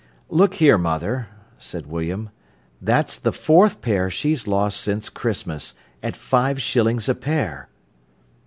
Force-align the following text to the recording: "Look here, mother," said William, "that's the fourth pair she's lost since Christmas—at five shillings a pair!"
"Look 0.29 0.55
here, 0.55 0.79
mother," 0.79 1.27
said 1.59 1.85
William, 1.85 2.31
"that's 2.81 3.17
the 3.19 3.31
fourth 3.31 3.81
pair 3.81 4.09
she's 4.09 4.47
lost 4.47 4.79
since 4.81 5.09
Christmas—at 5.09 6.15
five 6.15 6.59
shillings 6.59 7.07
a 7.07 7.13
pair!" 7.13 7.69